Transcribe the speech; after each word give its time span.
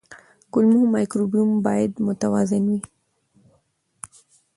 کولمو 0.51 0.81
مایکروبیوم 0.93 1.49
باید 1.65 1.91
متوازن 2.07 2.63
وي. 2.71 2.79